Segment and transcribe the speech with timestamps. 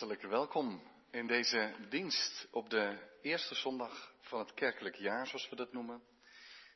[0.00, 5.56] Hartelijk welkom in deze dienst op de eerste zondag van het kerkelijk jaar, zoals we
[5.56, 6.02] dat noemen.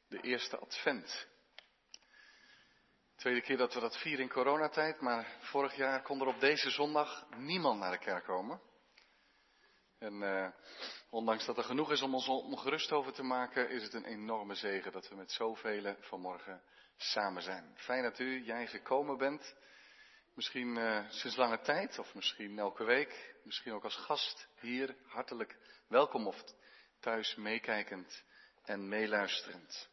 [0.08, 1.26] De eerste advent.
[3.16, 6.70] Tweede keer dat we dat vieren in coronatijd, maar vorig jaar kon er op deze
[6.70, 8.60] zondag niemand naar de kerk komen.
[9.98, 10.48] En uh,
[11.10, 14.54] ondanks dat er genoeg is om ons ongerust over te maken, is het een enorme
[14.54, 16.62] zegen dat we met zoveel vanmorgen
[16.96, 17.74] samen zijn.
[17.76, 19.54] Fijn dat u, jij gekomen bent.
[20.34, 25.56] Misschien uh, sinds lange tijd, of misschien elke week, misschien ook als gast hier, hartelijk
[25.88, 26.44] welkom of
[27.00, 28.24] thuis meekijkend
[28.64, 29.88] en meeluisterend.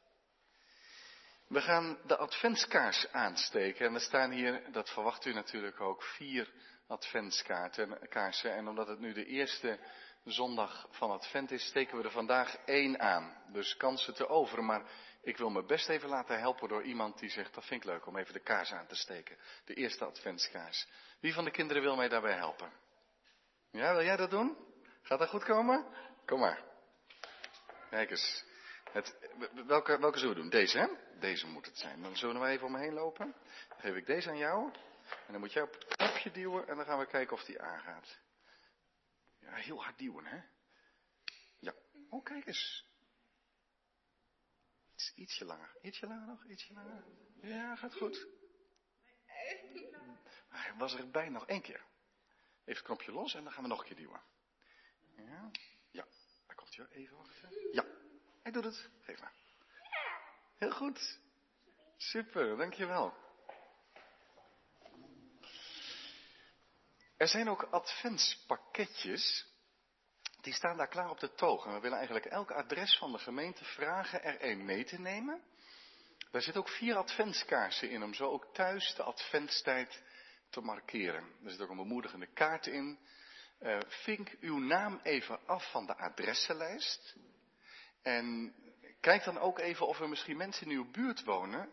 [1.48, 6.54] We gaan de adventskaars aansteken en er staan hier, dat verwacht u natuurlijk ook, vier
[6.88, 8.56] adventskaarsen.
[8.56, 9.80] En omdat het nu de eerste
[10.24, 13.44] zondag van advent is, steken we er vandaag één aan.
[13.52, 14.92] Dus kansen te over, maar
[15.22, 18.06] ik wil me best even laten helpen door iemand die zegt, dat vind ik leuk
[18.06, 19.38] om even de kaars aan te steken.
[19.66, 20.88] De eerste adventskaars.
[21.20, 22.72] Wie van de kinderen wil mij daarbij helpen?
[23.72, 24.58] Ja, wil jij dat doen?
[25.02, 25.86] Gaat dat goed komen?
[26.26, 26.64] Kom maar.
[27.90, 28.46] Kijk eens.
[28.92, 29.16] Het,
[29.66, 30.50] welke, welke zullen we doen?
[30.50, 30.88] Deze, hè?
[31.20, 32.02] Deze moet het zijn.
[32.02, 33.36] Dan zullen we even om me heen lopen.
[33.70, 34.72] Dan geef ik deze aan jou.
[35.26, 37.62] En dan moet jij op het knopje duwen en dan gaan we kijken of die
[37.62, 38.20] aangaat.
[39.40, 40.40] Ja, heel hard duwen, hè?
[41.60, 41.74] Ja.
[42.10, 42.91] Oh, kijk eens.
[45.02, 45.78] Iets, ietsje langer.
[45.82, 46.46] Ietsje langer nog?
[46.46, 47.04] Ietsje langer?
[47.42, 48.28] Ja, gaat goed.
[50.50, 51.86] Maar hij was erbij nog één keer.
[52.60, 54.22] Even het knopje los en dan gaan we nog een keer duwen.
[55.16, 55.52] Ja.
[55.92, 56.06] Ja.
[56.48, 57.50] Daar komt Even wachten.
[57.72, 57.86] Ja.
[58.44, 58.90] Hij doet het.
[59.02, 59.34] Geef maar.
[60.58, 61.20] Heel goed.
[61.98, 63.14] Super, dankjewel.
[67.18, 69.51] Er zijn ook adventspakketjes.
[70.42, 71.66] Die staan daar klaar op de toog.
[71.66, 75.42] En we willen eigenlijk elk adres van de gemeente vragen er een mee te nemen.
[76.32, 80.04] Daar zitten ook vier adventskaarsen in om zo ook thuis de adventstijd
[80.50, 81.24] te markeren.
[81.44, 83.00] Er zit ook een bemoedigende kaart in.
[83.60, 87.16] Uh, vink uw naam even af van de adressenlijst.
[88.02, 88.54] En
[89.00, 91.70] kijk dan ook even of er misschien mensen in uw buurt wonen.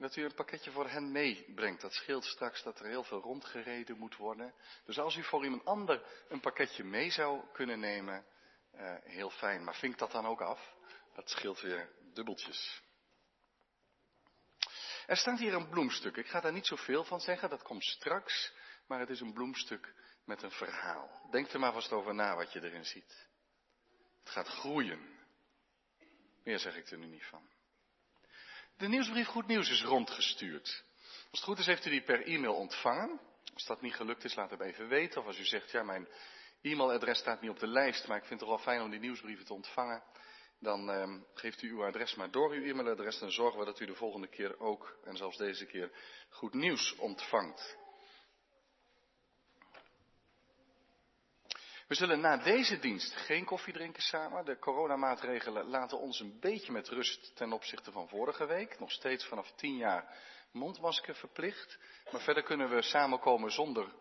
[0.00, 1.80] Dat u een pakketje voor hen meebrengt.
[1.80, 4.54] Dat scheelt straks dat er heel veel rondgereden moet worden.
[4.84, 8.26] Dus als u voor iemand ander een pakketje mee zou kunnen nemen,
[8.74, 9.64] uh, heel fijn.
[9.64, 10.74] Maar vink dat dan ook af.
[11.14, 12.82] Dat scheelt weer dubbeltjes.
[15.06, 16.16] Er staat hier een bloemstuk.
[16.16, 18.52] Ik ga daar niet zoveel van zeggen, dat komt straks.
[18.86, 19.94] Maar het is een bloemstuk
[20.24, 21.28] met een verhaal.
[21.30, 23.28] Denk er maar vast over na wat je erin ziet.
[24.18, 25.18] Het gaat groeien.
[26.44, 27.48] Meer zeg ik er nu niet van.
[28.80, 30.84] De nieuwsbrief Goed Nieuws is rondgestuurd.
[31.30, 33.20] Als het goed is heeft u die per e-mail ontvangen.
[33.54, 35.20] Als dat niet gelukt is, laat het even weten.
[35.20, 36.08] Of als u zegt, ja mijn
[36.62, 39.44] e-mailadres staat niet op de lijst, maar ik vind het wel fijn om die nieuwsbrieven
[39.44, 40.02] te ontvangen.
[40.58, 43.18] Dan eh, geeft u uw adres maar door, uw e-mailadres.
[43.18, 45.90] Dan zorgen we dat u de volgende keer ook, en zelfs deze keer,
[46.28, 47.76] goed nieuws ontvangt.
[51.90, 54.44] We zullen na deze dienst geen koffie drinken samen.
[54.44, 58.78] De coronamaatregelen laten ons een beetje met rust ten opzichte van vorige week.
[58.78, 60.16] Nog steeds vanaf tien jaar
[60.52, 61.78] mondmasker verplicht.
[62.12, 63.92] Maar verder kunnen we samenkomen zonder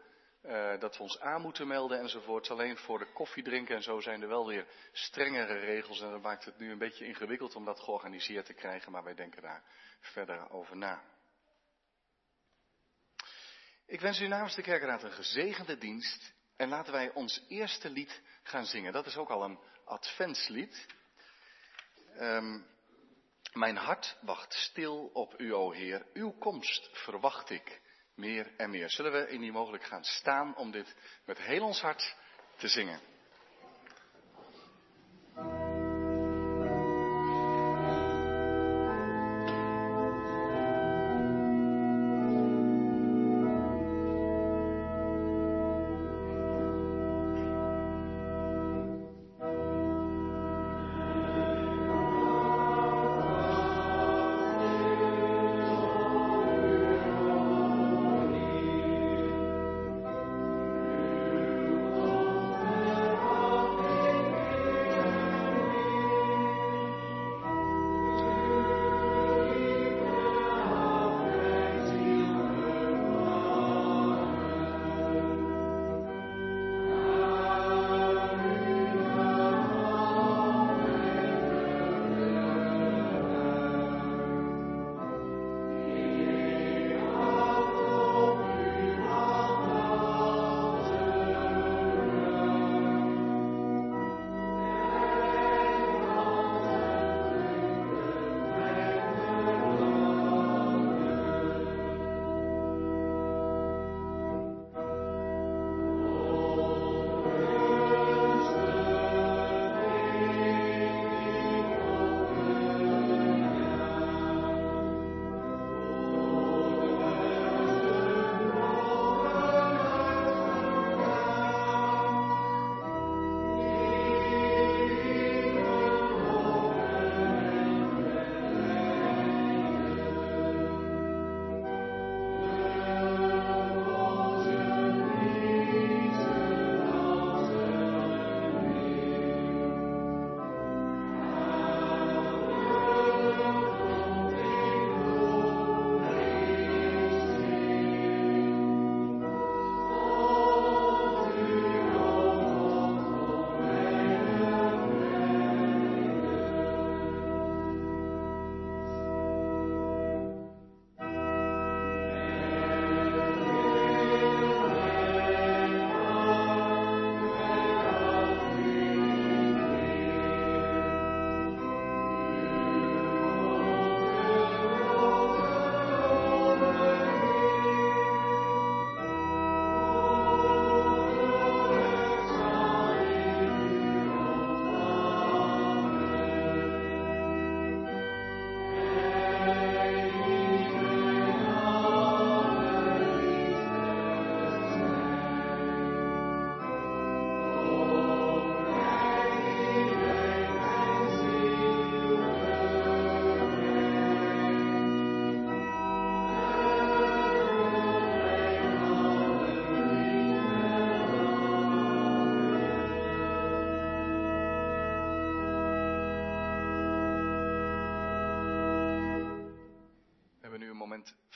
[0.44, 2.50] uh, dat we ons aan moeten melden enzovoort.
[2.50, 6.02] Alleen voor de koffie drinken en zo zijn er wel weer strengere regels.
[6.02, 8.92] En dat maakt het nu een beetje ingewikkeld om dat georganiseerd te krijgen.
[8.92, 9.64] Maar wij denken daar
[10.00, 11.04] verder over na.
[13.86, 18.22] Ik wens u namens de kerkraad een gezegende dienst en laten wij ons eerste lied
[18.44, 18.94] gaan zingen.
[18.94, 20.86] Dat is ook al een adventslied.
[22.20, 22.66] Um,
[23.54, 26.06] mijn hart wacht stil op u, o Heer.
[26.14, 27.82] Uw komst verwacht ik
[28.16, 28.90] meer en meer.
[28.90, 30.96] Zullen we in die mogelijk gaan staan om dit
[31.26, 32.16] met heel ons hart
[32.58, 33.00] te zingen?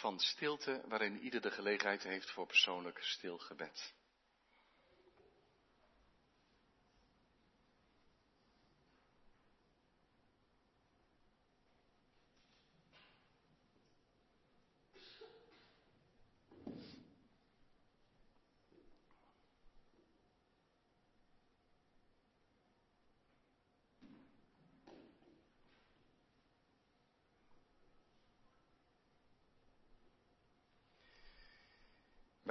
[0.03, 3.37] Van stilte waarin ieder de gelegenheid heeft voor persoonlijk stil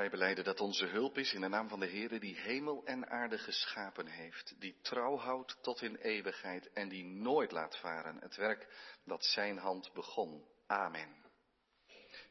[0.03, 3.09] Wij beleiden dat onze hulp is in de naam van de Heere die hemel en
[3.09, 8.37] aarde geschapen heeft, die trouw houdt tot in eeuwigheid en die nooit laat varen het
[8.37, 8.67] werk
[9.05, 10.49] dat zijn hand begon.
[10.67, 11.25] Amen.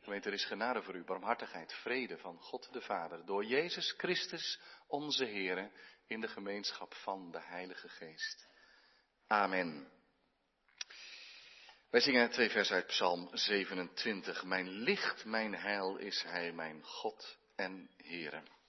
[0.02, 4.60] Gemeente, er is genade voor u, barmhartigheid, vrede van God de Vader, door Jezus Christus,
[4.88, 5.72] onze Heere,
[6.08, 8.48] in de gemeenschap van de Heilige Geest.
[9.28, 9.92] Amen.
[11.90, 14.44] Wij zingen twee versen uit Psalm 27.
[14.44, 18.61] Mijn licht, mijn heil is Hij, mijn God en Heren.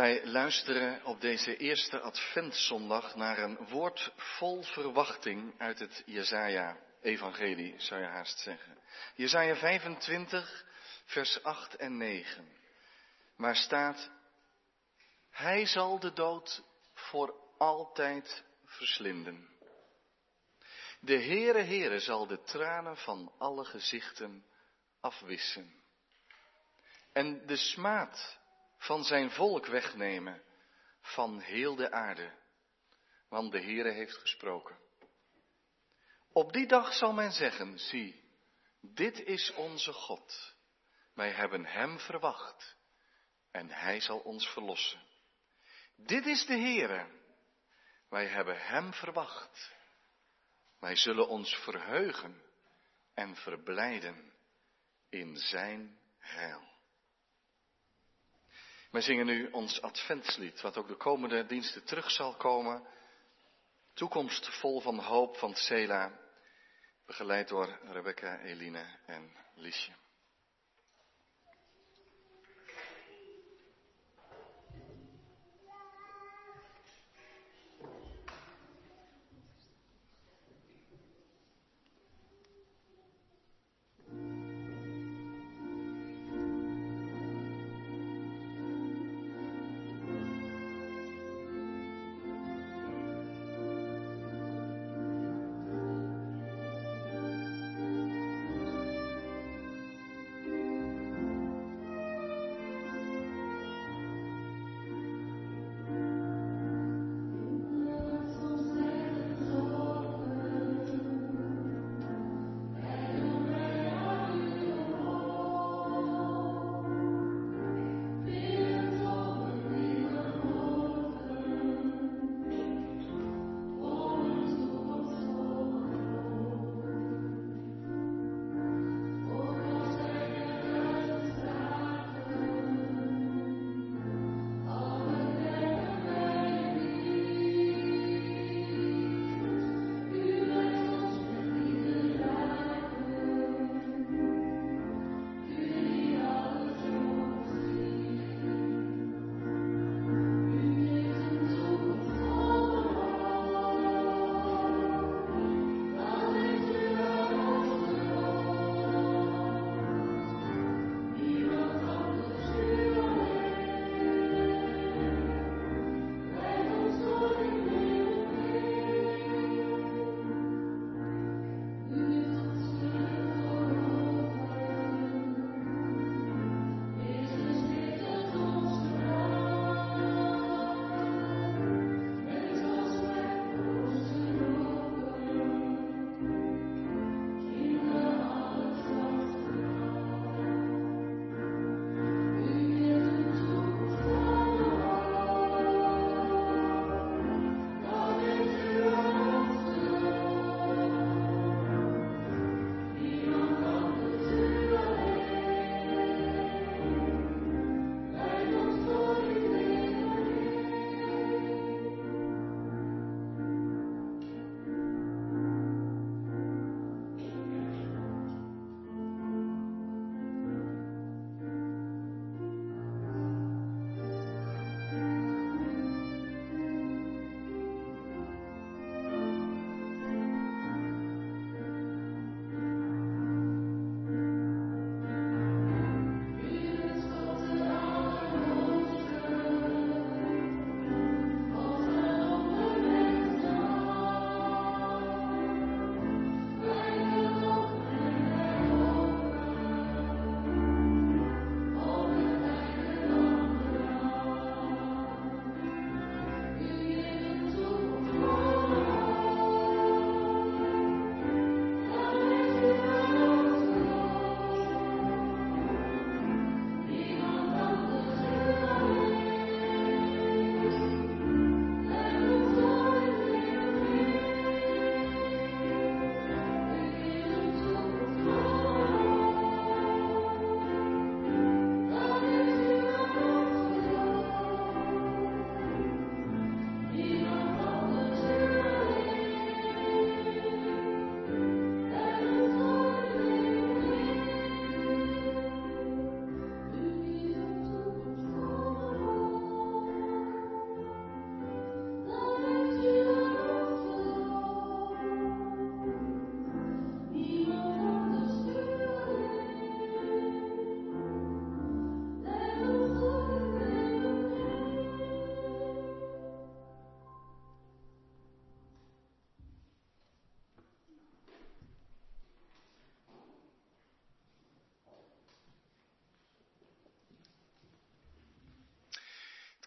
[0.00, 8.00] Wij luisteren op deze eerste Adventszondag naar een woord vol verwachting uit het Jezaja-evangelie, zou
[8.00, 8.78] je haast zeggen.
[9.14, 10.64] Jezaja 25,
[11.04, 12.48] vers 8 en 9,
[13.36, 14.10] waar staat,
[15.30, 16.62] Hij zal de dood
[16.94, 19.48] voor altijd verslinden.
[21.00, 24.44] De Heere Heere zal de tranen van alle gezichten
[25.00, 25.74] afwissen.
[27.12, 28.39] En de smaad
[28.80, 30.42] van zijn volk wegnemen
[31.00, 32.38] van heel de aarde.
[33.28, 34.78] Want de Heere heeft gesproken.
[36.32, 38.28] Op die dag zal men zeggen, zie,
[38.80, 40.54] Dit is onze God.
[41.14, 42.76] Wij hebben Hem verwacht
[43.50, 45.02] en Hij zal ons verlossen.
[45.96, 47.06] Dit is de Heere.
[48.08, 49.72] Wij hebben Hem verwacht.
[50.78, 52.42] Wij zullen ons verheugen
[53.14, 54.32] en verblijden
[55.08, 56.69] in Zijn heil.
[58.90, 62.86] Wij zingen nu ons adventslied, wat ook de komende diensten terug zal komen.
[63.94, 66.18] Toekomst vol van hoop van Sela,
[67.06, 69.92] begeleid door Rebecca, Eline en Liesje.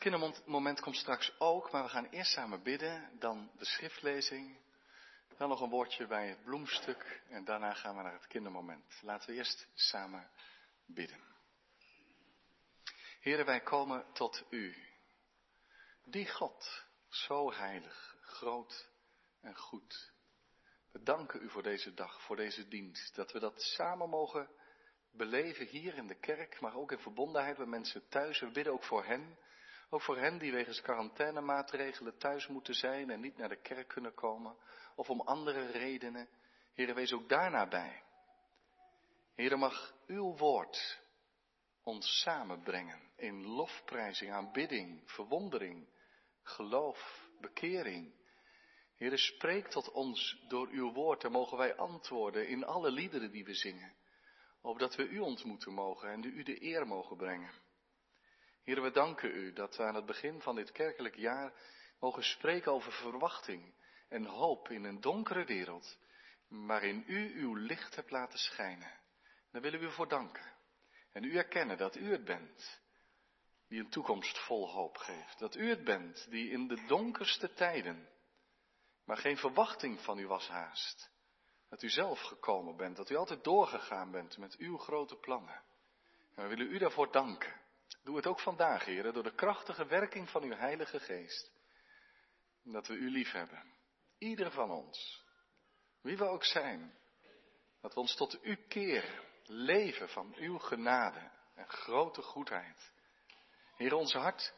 [0.03, 4.57] Kindermoment komt straks ook, maar we gaan eerst samen bidden, dan de schriftlezing
[5.37, 8.99] Dan nog een woordje bij het bloemstuk en daarna gaan we naar het kindermoment.
[9.01, 10.29] Laten we eerst samen
[10.85, 11.19] bidden.
[13.19, 14.75] Heren, wij komen tot U.
[16.05, 18.89] Die God, zo heilig, groot
[19.41, 20.11] en goed.
[20.91, 23.15] We danken U voor deze dag, voor deze dienst.
[23.15, 24.49] Dat we dat samen mogen
[25.11, 28.39] beleven hier in de kerk, maar ook in verbondenheid met mensen thuis.
[28.39, 29.37] We bidden ook voor hen.
[29.93, 34.13] Ook voor hen die wegens quarantainemaatregelen thuis moeten zijn en niet naar de kerk kunnen
[34.13, 34.55] komen.
[34.95, 36.29] Of om andere redenen.
[36.73, 38.03] Heren, wees ook daarna bij.
[39.35, 41.01] Heren, mag uw woord
[41.83, 45.87] ons samenbrengen in lofprijzing, aanbidding, verwondering,
[46.43, 48.13] geloof, bekering.
[48.95, 53.45] Heren, spreek tot ons door uw woord en mogen wij antwoorden in alle liederen die
[53.45, 53.93] we zingen.
[54.61, 57.62] Opdat we u ontmoeten mogen en u de eer mogen brengen.
[58.63, 61.53] Heren, we danken u dat we aan het begin van dit kerkelijk jaar
[61.99, 63.73] mogen spreken over verwachting
[64.09, 65.97] en hoop in een donkere wereld,
[66.47, 68.99] waarin u uw licht hebt laten schijnen.
[69.51, 70.53] Daar willen we u voor danken.
[71.11, 72.81] En u erkennen dat u het bent
[73.67, 75.39] die een toekomst vol hoop geeft.
[75.39, 78.09] Dat u het bent die in de donkerste tijden,
[79.05, 81.11] maar geen verwachting van u was haast,
[81.69, 85.61] dat u zelf gekomen bent, dat u altijd doorgegaan bent met uw grote plannen.
[86.35, 87.61] En we willen u daarvoor danken.
[88.03, 91.51] Doe het ook vandaag, heren, door de krachtige werking van uw Heilige Geest.
[92.63, 93.73] Dat we u lief hebben.
[94.17, 95.23] Ieder van ons.
[96.01, 96.97] Wie we ook zijn.
[97.81, 99.21] Dat we ons tot u keren.
[99.45, 102.91] Leven van uw genade en grote goedheid.
[103.75, 104.53] Heer, ons hart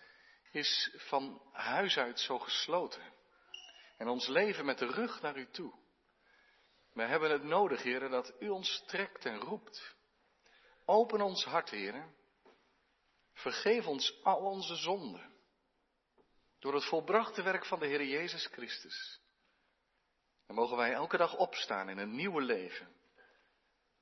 [0.52, 3.14] is van huis uit zo gesloten.
[3.98, 5.74] En ons leven met de rug naar u toe.
[6.94, 9.96] We hebben het nodig, heren, dat u ons trekt en roept.
[10.86, 12.16] Open ons hart, heren.
[13.36, 15.34] Vergeef ons al onze zonden.
[16.60, 19.20] Door het volbrachte werk van de Heer Jezus Christus.
[20.48, 22.96] Dan mogen wij elke dag opstaan in een nieuwe leven.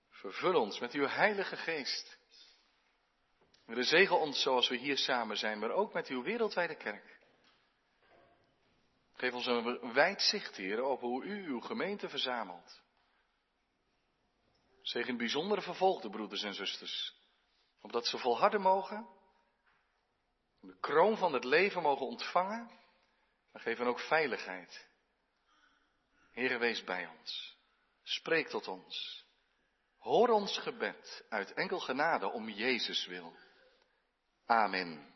[0.09, 2.17] Vervul ons met uw Heilige Geest.
[3.67, 7.19] Zegen ons zoals we hier samen zijn, maar ook met uw wereldwijde kerk.
[9.13, 12.81] Geef ons een wijd zicht, Heer, op hoe u uw gemeente verzamelt.
[14.81, 17.15] Zegen bijzondere vervolgde broeders en zusters,
[17.81, 19.07] opdat ze volharden mogen,
[20.63, 22.71] de kroon van het leven mogen ontvangen,
[23.51, 24.87] maar geef hen ook veiligheid.
[26.31, 27.57] Heer, wees bij ons.
[28.03, 29.25] Spreek tot ons.
[29.97, 33.35] Hoor ons gebed uit enkel genade om Jezus wil.
[34.45, 35.13] Amen.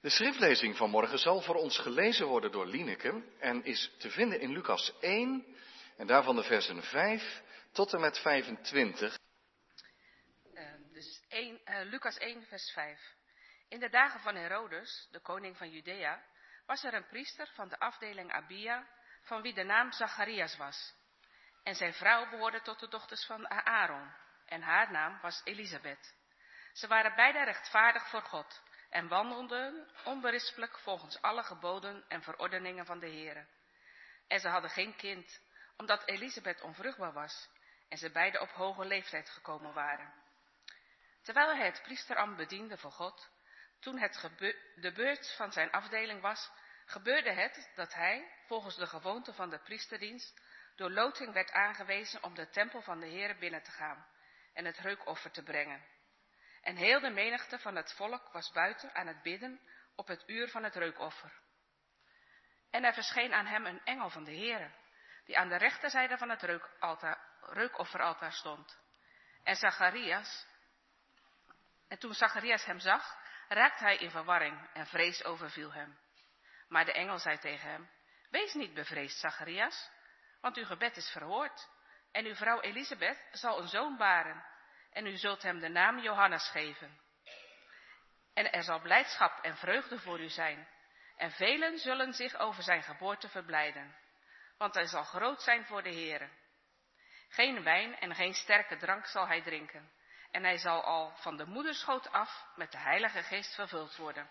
[0.00, 4.40] De schriftlezing van morgen zal voor ons gelezen worden door Lieneke en is te vinden
[4.40, 5.56] in Lucas 1
[5.96, 9.18] en daarvan de versen 5 tot en met 25.
[11.28, 13.14] Uh, dus 1, uh, Lucas 1 vers 5.
[13.68, 16.22] In de dagen van Herodes, de koning van Judea,
[16.66, 18.86] was er een priester van de afdeling Abia,
[19.22, 20.94] van wie de naam Zacharias was.
[21.62, 24.12] En zijn vrouw behoorde tot de dochters van Aaron
[24.46, 26.14] en haar naam was Elisabeth.
[26.72, 32.98] Ze waren beide rechtvaardig voor God en wandelden onberispelijk volgens alle geboden en verordeningen van
[32.98, 33.46] de Heere.
[34.28, 35.40] En ze hadden geen kind,
[35.76, 37.48] omdat Elisabeth onvruchtbaar was
[37.88, 40.25] en ze beide op hoge leeftijd gekomen waren.
[41.26, 43.30] Terwijl hij het priesterambt bediende voor God,
[43.80, 44.30] toen het
[44.74, 46.50] de beurt van zijn afdeling was,
[46.84, 50.40] gebeurde het dat hij, volgens de gewoonte van de priesterdienst,
[50.76, 54.06] door loting werd aangewezen om de tempel van de Heere binnen te gaan
[54.52, 55.84] en het reukoffer te brengen.
[56.62, 59.60] En heel de menigte van het volk was buiten aan het bidden
[59.94, 61.32] op het uur van het reukoffer.
[62.70, 64.70] En er verscheen aan hem een engel van de Heere,
[65.24, 66.42] die aan de rechterzijde van het
[67.40, 68.78] reukofferaltaar stond.
[69.42, 70.46] En Zacharias,
[71.88, 73.16] en toen Zacharias hem zag,
[73.48, 75.98] raakte hij in verwarring en vrees overviel hem.
[76.68, 77.90] Maar de engel zei tegen hem,
[78.30, 79.90] wees niet bevreesd, Zacharias,
[80.40, 81.68] want uw gebed is verhoord.
[82.12, 84.44] En uw vrouw Elisabeth zal een zoon baren.
[84.90, 87.00] En u zult hem de naam Johannes geven.
[88.34, 90.68] En er zal blijdschap en vreugde voor u zijn.
[91.16, 93.96] En velen zullen zich over zijn geboorte verblijden.
[94.58, 96.28] Want hij zal groot zijn voor de Heere.
[97.28, 99.92] Geen wijn en geen sterke drank zal hij drinken.
[100.36, 104.30] En hij zal al van de moederschoot af met de Heilige Geest vervuld worden.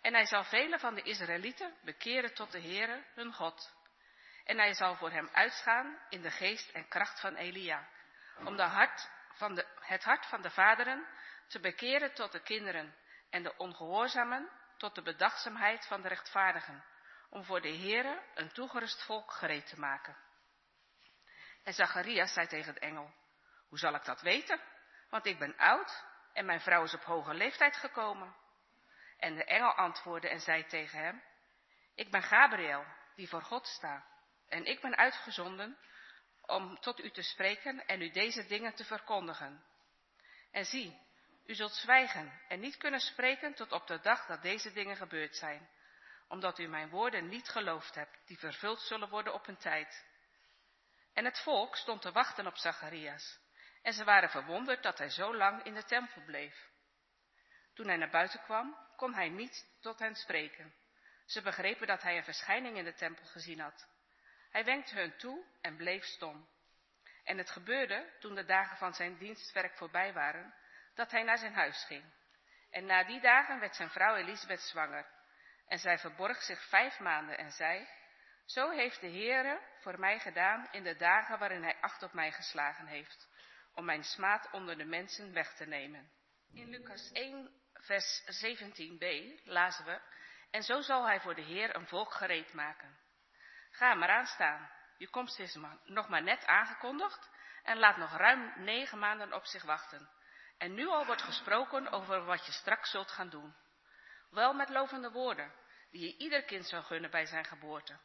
[0.00, 3.72] En hij zal velen van de Israëlieten bekeren tot de Heere, hun God.
[4.44, 7.88] En hij zal voor hem uitgaan in de geest en kracht van Elia,
[8.44, 11.06] om de hart van de, het hart van de vaderen
[11.48, 12.94] te bekeren tot de kinderen
[13.30, 16.84] en de ongehoorzamen tot de bedachtzaamheid van de rechtvaardigen,
[17.30, 20.16] om voor de Heere een toegerust volk gereed te maken.
[21.62, 23.14] En Zacharias zei tegen de engel,
[23.68, 24.74] hoe zal ik dat weten?
[25.10, 28.34] Want ik ben oud en mijn vrouw is op hoge leeftijd gekomen.
[29.18, 31.22] En de engel antwoordde en zei tegen hem,
[31.94, 34.04] Ik ben Gabriel, die voor God sta,
[34.48, 35.78] en ik ben uitgezonden
[36.46, 39.64] om tot u te spreken en u deze dingen te verkondigen.
[40.50, 40.98] En zie,
[41.46, 45.36] u zult zwijgen en niet kunnen spreken tot op de dag dat deze dingen gebeurd
[45.36, 45.68] zijn,
[46.28, 50.04] omdat u mijn woorden niet geloofd hebt, die vervuld zullen worden op een tijd.
[51.14, 53.38] En het volk stond te wachten op Zacharias,
[53.86, 56.68] en ze waren verwonderd dat hij zo lang in de tempel bleef.
[57.74, 60.74] Toen hij naar buiten kwam, kon hij niet tot hen spreken.
[61.26, 63.88] Ze begrepen dat hij een verschijning in de tempel gezien had.
[64.50, 66.48] Hij wenkte hun toe en bleef stom.
[67.24, 70.54] En het gebeurde, toen de dagen van zijn dienstwerk voorbij waren,
[70.94, 72.04] dat hij naar zijn huis ging.
[72.70, 75.06] En na die dagen werd zijn vrouw Elisabeth zwanger.
[75.66, 77.88] En zij verborg zich vijf maanden en zei,
[78.44, 82.32] zo heeft de Heere voor mij gedaan in de dagen waarin hij acht op mij
[82.32, 83.34] geslagen heeft,
[83.76, 86.10] om mijn smaad onder de mensen weg te nemen.
[86.52, 89.06] In Lucas 1, vers 17b
[89.44, 90.00] lazen we,
[90.50, 92.98] en zo zal hij voor de Heer een volk gereed maken.
[93.70, 97.30] Ga maar aan staan, je komst is nog maar net aangekondigd
[97.62, 100.08] en laat nog ruim negen maanden op zich wachten.
[100.58, 103.54] En nu al wordt gesproken over wat je straks zult gaan doen.
[104.30, 105.52] Wel met lovende woorden,
[105.90, 107.98] die je ieder kind zou gunnen bij zijn geboorte.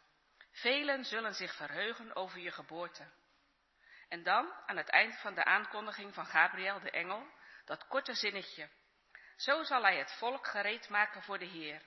[0.51, 3.11] Velen zullen zich verheugen over je geboorte.
[4.11, 7.27] En dan, aan het eind van de aankondiging van Gabriel de engel,
[7.65, 8.69] dat korte zinnetje.
[9.35, 11.81] Zo zal hij het volk gereed maken voor de Heer.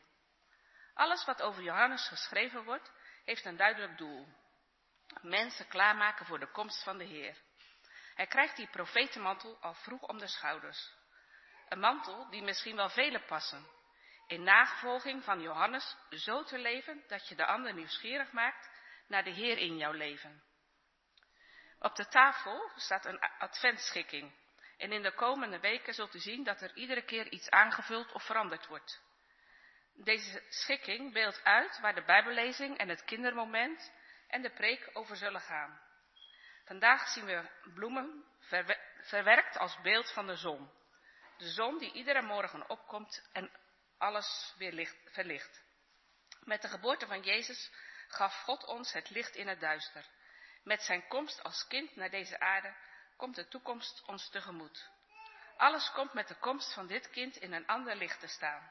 [0.94, 2.92] Alles wat over Johannes geschreven wordt,
[3.24, 4.26] heeft een duidelijk doel.
[5.20, 7.36] Mensen klaarmaken voor de komst van de Heer.
[8.14, 10.92] Hij krijgt die profetenmantel al vroeg om de schouders.
[11.68, 13.66] Een mantel die misschien wel velen passen.
[14.26, 18.70] In navolging van Johannes zo te leven dat je de ander nieuwsgierig maakt
[19.06, 20.42] naar de Heer in jouw leven.
[21.78, 24.32] Op de tafel staat een adventschikking.
[24.76, 28.22] En in de komende weken zult u zien dat er iedere keer iets aangevuld of
[28.22, 29.02] veranderd wordt.
[29.94, 33.92] Deze schikking beeldt uit waar de Bijbellezing en het kindermoment
[34.28, 35.80] en de preek over zullen gaan.
[36.64, 38.24] Vandaag zien we bloemen
[39.00, 40.70] verwerkt als beeld van de zon.
[41.36, 43.50] De zon die iedere morgen opkomt en
[43.98, 45.62] alles weer licht, verlicht.
[46.40, 47.70] Met de geboorte van Jezus
[48.08, 50.04] gaf God ons het licht in het duister.
[50.64, 52.74] Met zijn komst als kind naar deze aarde
[53.16, 54.90] komt de toekomst ons tegemoet.
[55.56, 58.70] Alles komt met de komst van dit kind in een ander licht te staan.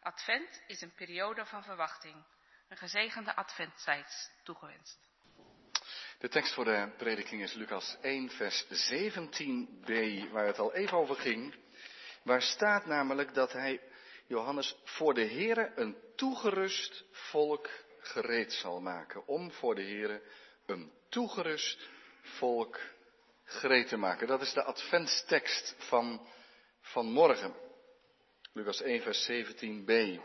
[0.00, 2.24] Advent is een periode van verwachting.
[2.68, 4.98] Een gezegende adventstijd toegewenst.
[6.18, 11.16] De tekst voor de prediking is Lucas 1, vers 17b, waar het al even over
[11.16, 11.54] ging.
[12.22, 13.80] Waar staat namelijk dat hij
[14.26, 19.26] Johannes voor de Here een toegerust volk gereed zal maken.
[19.26, 20.22] Om voor de Here
[20.66, 21.88] een toegerust
[22.22, 22.80] volk
[23.44, 24.26] gereed te maken.
[24.26, 26.26] Dat is de adventstekst van,
[26.80, 27.54] van morgen.
[28.52, 30.20] Lucas 1, vers 17b.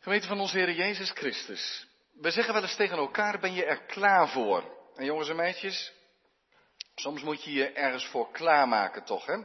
[0.00, 1.86] Gemeente van onze Heer Jezus Christus.
[2.12, 4.72] We zeggen wel eens tegen elkaar, ben je er klaar voor?
[4.94, 5.92] En jongens en meisjes,
[6.94, 9.36] soms moet je je ergens voor klaarmaken toch, hè?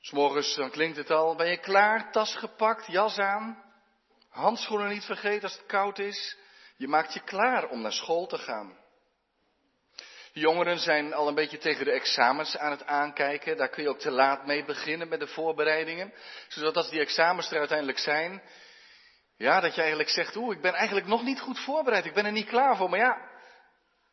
[0.00, 2.12] S'morgens, dan klinkt het al, ben je klaar?
[2.12, 3.64] Tas gepakt, jas aan?
[4.28, 6.36] Handschoenen niet vergeten als het koud is?
[6.78, 8.76] Je maakt je klaar om naar school te gaan.
[10.32, 13.56] De jongeren zijn al een beetje tegen de examens aan het aankijken.
[13.56, 16.12] Daar kun je ook te laat mee beginnen met de voorbereidingen.
[16.48, 18.42] Zodat als die examens er uiteindelijk zijn,
[19.36, 22.04] ja, dat je eigenlijk zegt, oeh, ik ben eigenlijk nog niet goed voorbereid.
[22.04, 22.90] Ik ben er niet klaar voor.
[22.90, 23.30] Maar ja,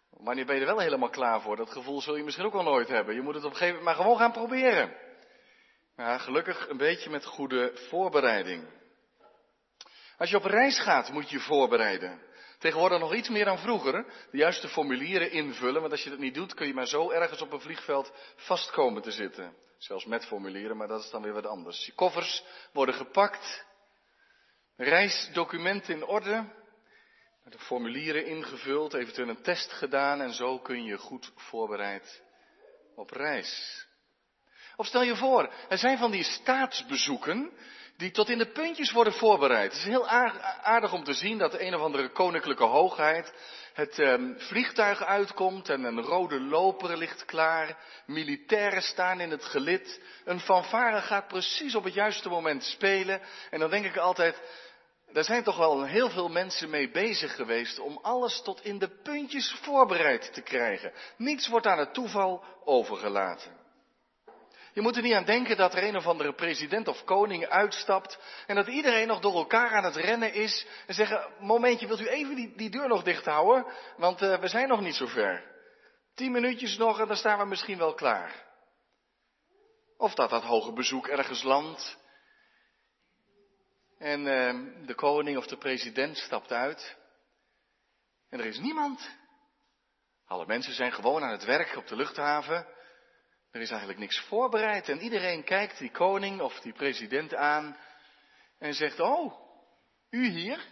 [0.10, 1.56] wanneer ben je er wel helemaal klaar voor?
[1.56, 3.16] Dat gevoel zul je misschien ook wel nooit hebben.
[3.16, 4.96] Je moet het op een gegeven moment maar gewoon gaan proberen.
[5.96, 8.68] Ja, gelukkig een beetje met goede voorbereiding.
[10.18, 12.22] Als je op reis gaat, moet je je voorbereiden.
[12.60, 14.06] Tegenwoordig nog iets meer dan vroeger.
[14.32, 17.42] De juiste formulieren invullen, want als je dat niet doet, kun je maar zo ergens
[17.42, 19.56] op een vliegveld vastkomen te zitten.
[19.78, 21.86] Zelfs met formulieren, maar dat is dan weer wat anders.
[21.86, 23.66] Je koffers worden gepakt.
[24.76, 26.64] Reisdocumenten in orde.
[27.44, 32.24] De formulieren ingevuld, eventueel een test gedaan en zo kun je goed voorbereid
[32.96, 33.86] op reis.
[34.76, 37.52] Of stel je voor, er zijn van die staatsbezoeken
[37.98, 39.72] die tot in de puntjes worden voorbereid.
[39.72, 40.08] Het is heel
[40.62, 43.34] aardig om te zien dat de een of andere koninklijke hoogheid
[43.74, 47.78] het um, vliegtuig uitkomt en een rode loper ligt klaar.
[48.06, 50.02] Militairen staan in het gelid.
[50.26, 53.22] Een fanfare gaat precies op het juiste moment spelen.
[53.50, 54.42] En dan denk ik altijd,
[55.12, 58.90] daar zijn toch wel heel veel mensen mee bezig geweest om alles tot in de
[59.04, 60.92] puntjes voorbereid te krijgen.
[61.18, 63.65] Niets wordt aan het toeval overgelaten.
[64.76, 68.20] Je moet er niet aan denken dat er een of andere president of koning uitstapt
[68.48, 72.08] en dat iedereen nog door elkaar aan het rennen is en zeggen, momentje, wilt u
[72.08, 73.74] even die, die deur nog dicht houden?
[73.98, 75.44] Want uh, we zijn nog niet zo ver.
[76.16, 78.46] Tien minuutjes nog en dan staan we misschien wel klaar.
[79.98, 81.98] Of dat dat hoge bezoek ergens landt.
[83.98, 86.98] En uh, de koning of de president stapt uit.
[88.30, 89.10] En er is niemand.
[90.26, 92.75] Alle mensen zijn gewoon aan het werk op de luchthaven.
[93.56, 94.90] Er is eigenlijk niks voorbereid.
[94.90, 97.78] En iedereen kijkt die koning of die president aan.
[98.60, 99.34] En zegt, oh,
[100.10, 100.66] u hier?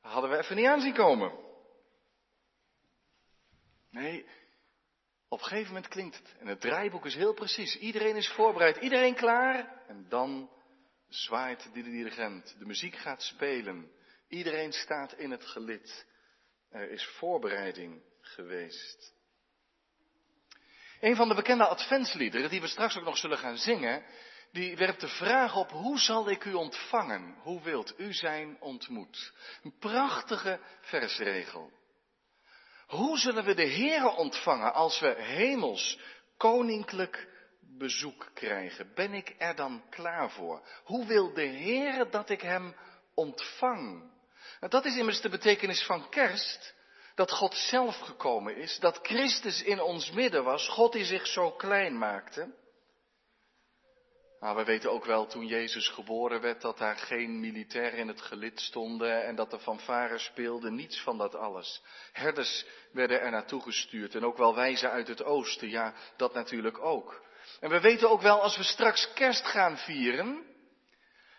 [0.00, 1.32] hadden we even niet aanzien komen.
[3.90, 4.26] Nee,
[5.28, 6.34] op een gegeven moment klinkt het.
[6.38, 7.78] En het draaiboek is heel precies.
[7.78, 9.82] Iedereen is voorbereid, iedereen klaar.
[9.86, 10.50] En dan
[11.08, 12.58] zwaait de dirigent.
[12.58, 13.90] De muziek gaat spelen.
[14.28, 16.06] Iedereen staat in het gelid.
[16.68, 19.13] Er is voorbereiding geweest.
[21.04, 24.04] Een van de bekende adventsliederen, die we straks ook nog zullen gaan zingen,
[24.52, 27.34] die werpt de vraag op, hoe zal ik u ontvangen?
[27.42, 29.32] Hoe wilt u zijn ontmoet?
[29.62, 31.72] Een prachtige versregel.
[32.86, 35.98] Hoe zullen we de Heere ontvangen als we hemels,
[36.36, 37.28] koninklijk
[37.78, 38.94] bezoek krijgen?
[38.94, 40.68] Ben ik er dan klaar voor?
[40.84, 42.76] Hoe wil de Heere dat ik hem
[43.14, 44.12] ontvang?
[44.60, 46.74] Dat is immers de betekenis van kerst.
[47.14, 51.50] Dat God zelf gekomen is, dat Christus in ons midden was, God die zich zo
[51.50, 52.54] klein maakte.
[54.44, 58.20] Maar we weten ook wel toen Jezus geboren werd dat daar geen militairen in het
[58.20, 61.82] gelid stonden en dat de fanfare speelde, niets van dat alles.
[62.12, 66.78] Herders werden er naartoe gestuurd en ook wel wijzen uit het oosten, ja, dat natuurlijk
[66.78, 67.22] ook.
[67.60, 70.44] En we weten ook wel als we straks kerst gaan vieren,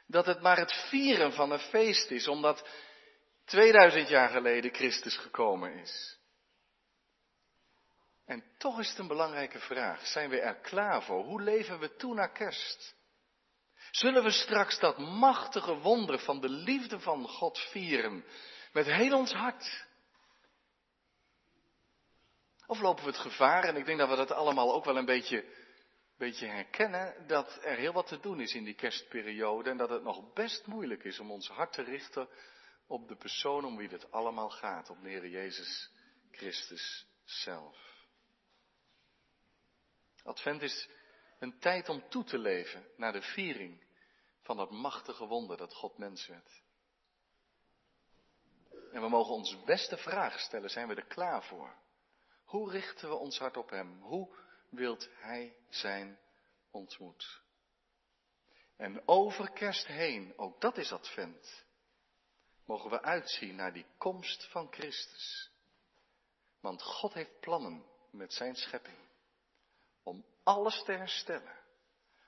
[0.08, 2.68] dat het maar het vieren van een feest is, omdat
[3.46, 6.20] 2000 jaar geleden Christus gekomen is.
[8.26, 10.08] En toch is het een belangrijke vraag.
[10.08, 11.24] Zijn we er klaar voor?
[11.24, 12.96] Hoe leven we toe naar kerst?
[13.92, 18.26] Zullen we straks dat machtige wonder van de liefde van God vieren
[18.74, 19.86] met heel ons hart?
[22.68, 25.06] Of lopen we het gevaar, en ik denk dat we dat allemaal ook wel een
[25.06, 25.46] beetje,
[26.18, 30.04] beetje herkennen, dat er heel wat te doen is in die kerstperiode en dat het
[30.04, 32.30] nog best moeilijk is om ons hart te richten
[32.88, 35.92] op de persoon om wie het allemaal gaat, op de Jezus
[36.32, 37.78] Christus zelf.
[40.24, 40.90] Advent is
[41.40, 43.84] een tijd om toe te leven naar de viering
[44.42, 46.64] van dat machtige wonder dat God mens werd.
[48.92, 51.76] En we mogen ons beste vraag stellen, zijn we er klaar voor?
[52.44, 54.02] Hoe richten we ons hart op Hem?
[54.02, 54.36] Hoe
[54.70, 56.20] wilt Hij zijn
[56.72, 57.42] ontmoet?
[58.78, 61.65] En over kerst heen, ook dat is advent,
[62.66, 65.52] mogen we uitzien naar die komst van Christus.
[66.60, 68.98] Want God heeft plannen met zijn schepping
[70.04, 71.64] om alles te herstellen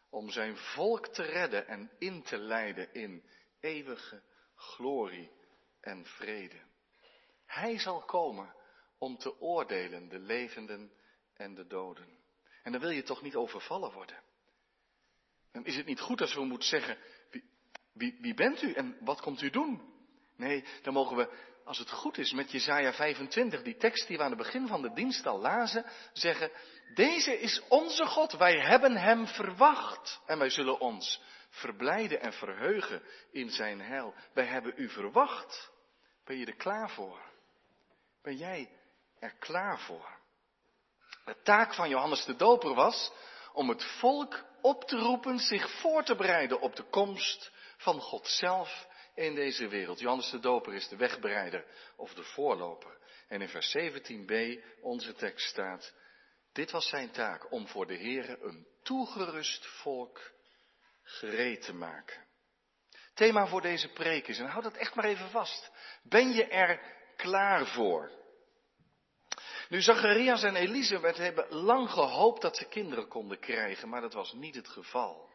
[0.09, 3.23] om zijn volk te redden en in te leiden in
[3.59, 4.21] eeuwige
[4.55, 5.31] glorie
[5.81, 6.61] en vrede.
[7.45, 8.55] Hij zal komen
[8.97, 10.91] om te oordelen de levenden
[11.33, 12.17] en de doden.
[12.63, 14.23] En dan wil je toch niet overvallen worden.
[15.51, 16.97] Dan is het niet goed als we moeten zeggen,
[17.31, 17.49] wie,
[17.93, 19.95] wie, wie bent u en wat komt u doen?
[20.37, 21.29] Nee, dan mogen we,
[21.63, 24.81] als het goed is, met Jezaja 25, die tekst die we aan het begin van
[24.81, 26.51] de dienst al lazen, zeggen,
[26.93, 33.01] deze is onze God, wij hebben Hem verwacht en wij zullen ons verblijden en verheugen
[33.31, 34.13] in Zijn heil.
[34.33, 35.71] Wij hebben U verwacht.
[36.25, 37.21] Ben je er klaar voor?
[38.21, 38.69] Ben jij
[39.19, 40.17] er klaar voor?
[41.25, 43.11] De taak van Johannes de Doper was
[43.53, 48.27] om het volk op te roepen zich voor te bereiden op de komst van God
[48.27, 48.87] zelf
[49.17, 49.99] in deze wereld.
[49.99, 51.65] Johannes de Doper is de wegbereider
[51.95, 52.97] of de voorloper.
[53.27, 55.93] En in vers 17b onze tekst staat,
[56.53, 60.31] dit was zijn taak om voor de Heere een toegerust volk
[61.03, 62.25] gereed te maken.
[63.13, 65.71] Thema voor deze preek is, en houd dat echt maar even vast,
[66.03, 66.79] ben je er
[67.15, 68.11] klaar voor?
[69.69, 74.33] Nu, Zacharias en Elisabeth hebben lang gehoopt dat ze kinderen konden krijgen, maar dat was
[74.33, 75.29] niet het geval.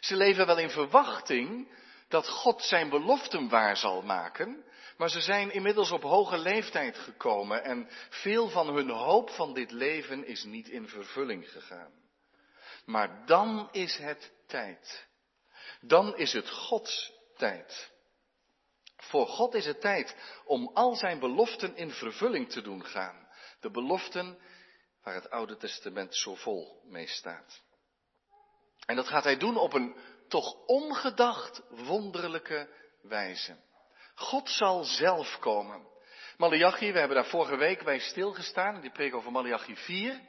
[0.00, 1.68] Ze leven wel in verwachting
[2.12, 4.64] dat God zijn beloften waar zal maken,
[4.96, 9.70] maar ze zijn inmiddels op hoge leeftijd gekomen en veel van hun hoop van dit
[9.70, 11.92] leven is niet in vervulling gegaan.
[12.84, 15.06] Maar dan is het tijd.
[15.80, 17.90] Dan is het Gods tijd.
[18.96, 23.28] Voor God is het tijd om al zijn beloften in vervulling te doen gaan.
[23.60, 24.38] De beloften
[25.02, 27.62] waar het Oude Testament zo vol mee staat.
[28.86, 29.96] En dat gaat hij doen op een
[30.32, 32.68] toch ongedacht wonderlijke
[33.02, 33.56] wijze.
[34.14, 35.86] God zal zelf komen.
[36.36, 40.20] Malachi, we hebben daar vorige week bij stilgestaan, die preek over Malachi 4.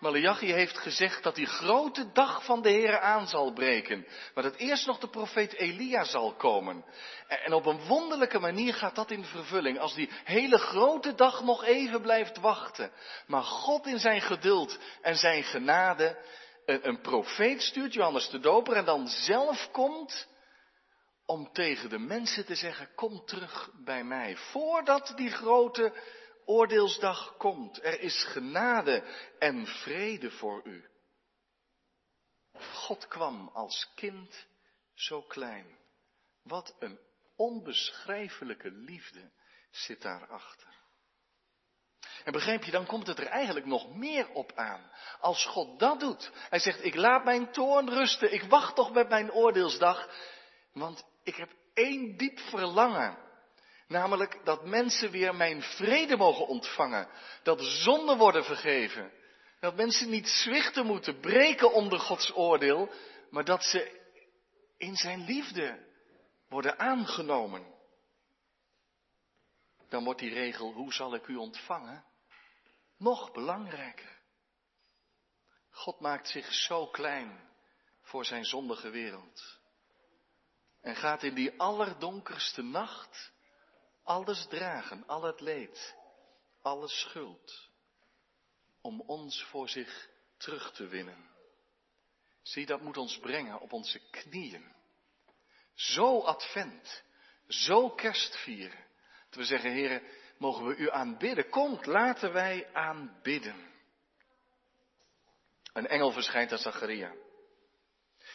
[0.00, 4.06] Malachi heeft gezegd dat die grote dag van de Heer aan zal breken.
[4.34, 6.84] Maar dat eerst nog de profeet Elia zal komen.
[7.28, 9.78] En op een wonderlijke manier gaat dat in vervulling.
[9.78, 12.90] Als die hele grote dag nog even blijft wachten.
[13.26, 16.18] Maar God in zijn geduld en zijn genade
[16.66, 20.28] een, profeet stuurt, Johannes de Doper, en dan zelf komt
[21.26, 24.36] om tegen de mensen te zeggen, kom terug bij mij.
[24.36, 26.02] Voordat die grote
[26.44, 29.02] oordeelsdag komt, er is genade
[29.38, 30.84] en vrede voor u.
[32.58, 34.46] God kwam als kind
[34.94, 35.78] zo klein.
[36.42, 36.98] Wat een
[37.36, 39.32] onbeschrijfelijke liefde
[39.70, 40.75] zit daarachter.
[42.26, 44.90] En begrijp je, dan komt het er eigenlijk nog meer op aan.
[45.20, 49.08] Als God dat doet, hij zegt, ik laat mijn toorn rusten, ik wacht toch met
[49.08, 50.08] mijn oordeelsdag,
[50.72, 53.18] want ik heb één diep verlangen.
[53.88, 57.08] Namelijk dat mensen weer mijn vrede mogen ontvangen,
[57.42, 59.12] dat zonden worden vergeven,
[59.60, 62.90] dat mensen niet zwichten moeten, breken onder Gods oordeel,
[63.30, 64.00] maar dat ze
[64.76, 65.86] in zijn liefde
[66.48, 67.74] worden aangenomen.
[69.88, 72.04] Dan wordt die regel, hoe zal ik u ontvangen,
[72.96, 74.20] nog belangrijker.
[75.70, 77.50] God maakt zich zo klein
[78.00, 79.58] voor zijn zondige wereld.
[80.80, 83.32] En gaat in die allerdonkerste nacht
[84.02, 85.96] alles dragen, al het leed,
[86.62, 87.70] alle schuld,
[88.80, 91.30] om ons voor zich terug te winnen.
[92.42, 94.74] Zie, dat moet ons brengen op onze knieën.
[95.74, 97.02] Zo advent,
[97.48, 98.84] zo kerstvieren.
[99.28, 100.02] Dat we zeggen, heren,
[100.38, 101.48] mogen we u aanbidden.
[101.48, 103.74] Komt, laten wij aanbidden.
[105.72, 107.12] Een engel verschijnt aan Zacharia.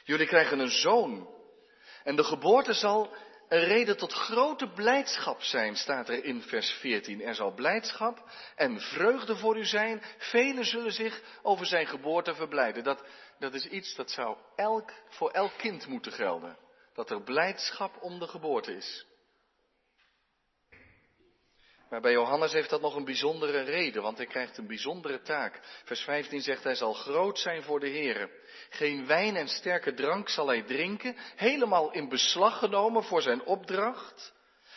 [0.03, 1.29] Jullie krijgen een zoon.
[2.03, 3.15] En de geboorte zal
[3.47, 7.21] een reden tot grote blijdschap zijn, staat er in vers 14.
[7.21, 10.01] Er zal blijdschap en vreugde voor u zijn.
[10.17, 12.83] Velen zullen zich over zijn geboorte verblijden.
[12.83, 13.03] Dat,
[13.39, 16.57] dat is iets dat zou elk, voor elk kind moeten gelden.
[16.93, 19.05] Dat er blijdschap om de geboorte is.
[21.91, 25.59] Maar bij Johannes heeft dat nog een bijzondere reden, want hij krijgt een bijzondere taak.
[25.83, 28.29] Vers 15 zegt hij zal groot zijn voor de Heer.
[28.69, 34.33] Geen wijn en sterke drank zal hij drinken, helemaal in beslag genomen voor zijn opdracht.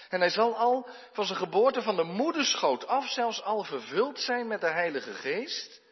[0.08, 4.46] En hij zal al van zijn geboorte van de moederschoot af zelfs al vervuld zijn
[4.46, 5.82] met de Heilige Geest.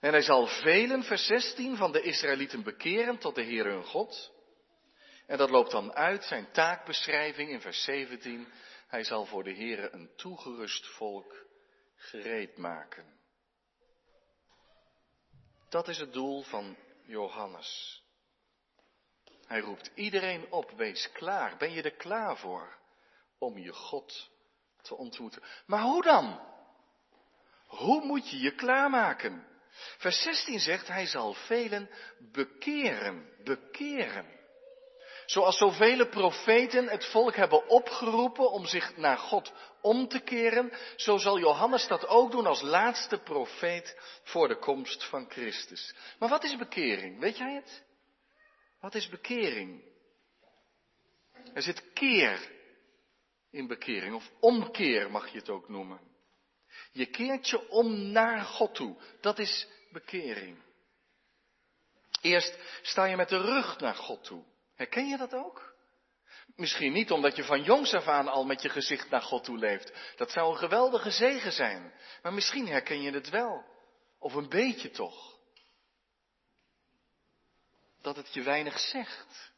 [0.00, 4.32] En hij zal velen, vers 16, van de Israëlieten bekeren tot de Heer hun God.
[5.26, 8.48] En dat loopt dan uit, zijn taakbeschrijving in vers 17.
[8.90, 11.46] Hij zal voor de Heere een toegerust volk
[11.96, 13.18] gereed maken.
[15.68, 18.02] Dat is het doel van Johannes.
[19.46, 21.56] Hij roept iedereen op, wees klaar.
[21.56, 22.78] Ben je er klaar voor
[23.38, 24.30] om je God
[24.82, 25.42] te ontmoeten?
[25.66, 26.40] Maar hoe dan?
[27.66, 29.46] Hoe moet je je klaarmaken?
[29.98, 34.39] Vers 16 zegt, hij zal velen bekeren, bekeren.
[35.30, 41.16] Zoals zoveel profeten het volk hebben opgeroepen om zich naar God om te keren, zo
[41.16, 45.94] zal Johannes dat ook doen als laatste profeet voor de komst van Christus.
[46.18, 47.18] Maar wat is bekering?
[47.20, 47.84] Weet jij het?
[48.80, 49.84] Wat is bekering?
[51.54, 52.50] Er zit keer
[53.50, 56.00] in bekering, of omkeer mag je het ook noemen.
[56.92, 58.96] Je keert je om naar God toe.
[59.20, 60.62] Dat is bekering.
[62.20, 64.44] Eerst sta je met de rug naar God toe.
[64.80, 65.74] Herken je dat ook?
[66.56, 69.58] Misschien niet omdat je van jongs af aan al met je gezicht naar God toe
[69.58, 70.14] leeft.
[70.16, 71.92] Dat zou een geweldige zegen zijn.
[72.22, 73.64] Maar misschien herken je het wel.
[74.18, 75.38] Of een beetje toch.
[78.02, 79.52] Dat het je weinig zegt.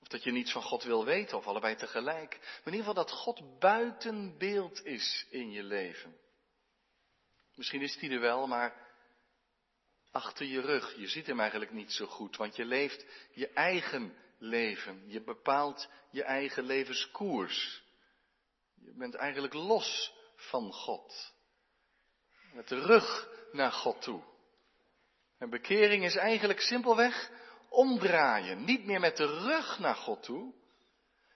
[0.00, 2.38] Of dat je niets van God wil weten, of allebei tegelijk.
[2.40, 6.16] Maar in ieder geval dat God buiten beeld is in je leven.
[7.54, 8.81] Misschien is die er wel, maar
[10.12, 10.96] achter je rug.
[10.96, 15.02] Je ziet hem eigenlijk niet zo goed, want je leeft je eigen leven.
[15.06, 17.82] Je bepaalt je eigen levenskoers.
[18.74, 21.32] Je bent eigenlijk los van God.
[22.52, 24.22] Met de rug naar God toe.
[25.38, 27.30] En bekering is eigenlijk simpelweg
[27.68, 28.64] omdraaien.
[28.64, 30.54] Niet meer met de rug naar God toe,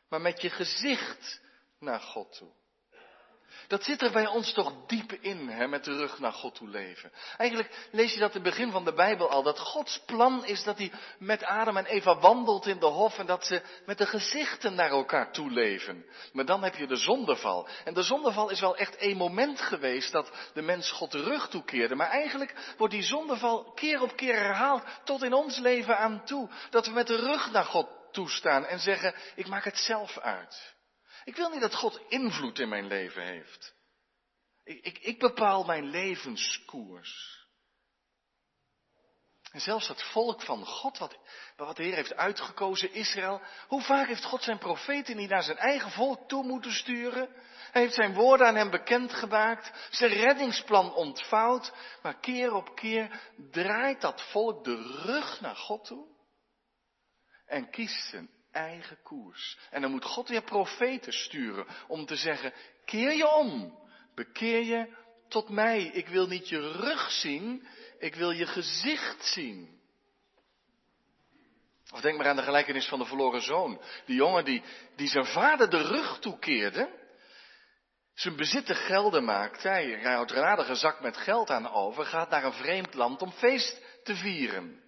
[0.09, 1.41] maar met je gezicht
[1.79, 2.53] naar God toe.
[3.69, 6.69] Dat zit er bij ons toch diep in, hè, met de rug naar God toe
[6.69, 7.13] leven.
[7.37, 10.63] Eigenlijk lees je dat in het begin van de Bijbel al, dat Gods plan is
[10.63, 14.07] dat hij met Adam en Eva wandelt in de hof en dat ze met de
[14.07, 16.07] gezichten naar elkaar toe leven.
[16.33, 17.69] Maar dan heb je de zondeval.
[17.85, 21.49] En de zondeval is wel echt één moment geweest dat de mens God de rug
[21.49, 21.95] toekeerde.
[21.95, 26.49] Maar eigenlijk wordt die zondeval keer op keer herhaald tot in ons leven aan toe.
[26.71, 30.76] Dat we met de rug naar God toestaan en zeggen, ik maak het zelf uit.
[31.27, 33.75] Ik wil niet dat God invloed in mijn leven heeft.
[34.65, 37.45] Ik, ik, ik bepaal mijn levenskoers.
[39.53, 41.19] En zelfs dat volk van God, wat,
[41.57, 45.57] wat de Heer heeft uitgekozen, Israël, hoe vaak heeft God zijn profeten niet naar zijn
[45.57, 47.29] eigen volk toe moeten sturen?
[47.71, 51.73] Hij heeft zijn woorden aan hem bekendgemaakt, zijn reddingsplan ontvouwd,
[52.03, 53.21] maar keer op keer
[53.51, 56.07] draait dat volk de rug naar God toe
[57.47, 59.59] en kiest een eigen koers.
[59.71, 62.53] En dan moet God weer profeten sturen om te zeggen,
[62.85, 63.79] keer je om,
[64.15, 64.97] bekeer je
[65.29, 65.83] tot mij.
[65.83, 67.67] Ik wil niet je rug zien,
[67.99, 69.75] ik wil je gezicht zien.
[71.93, 73.81] Of denk maar aan de gelijkenis van de verloren zoon.
[74.07, 74.63] Die jongen die,
[74.97, 77.05] die zijn vader de rug toekeerde.
[78.15, 79.63] Zijn bezitten gelden maakt.
[79.63, 82.05] Hij, hij houdt radige zak met geld aan over.
[82.05, 84.86] Gaat naar een vreemd land om feest te vieren.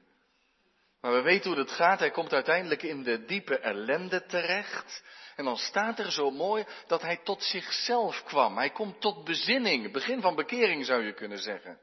[1.01, 1.99] Maar we weten hoe het gaat.
[1.99, 5.03] Hij komt uiteindelijk in de diepe ellende terecht.
[5.37, 8.57] En dan staat er zo mooi dat hij tot zichzelf kwam.
[8.57, 9.93] Hij komt tot bezinning.
[9.93, 11.81] Begin van bekering zou je kunnen zeggen.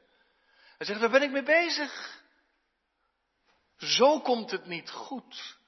[0.76, 2.22] Hij zegt, waar ben ik mee bezig?
[3.76, 5.58] Zo komt het niet goed.